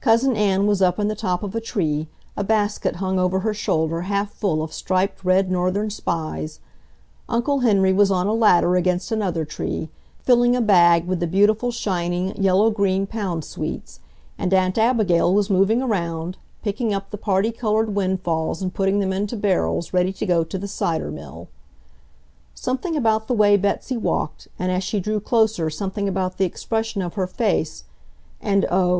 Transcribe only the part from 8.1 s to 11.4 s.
on a ladder against another tree, filling a bag with the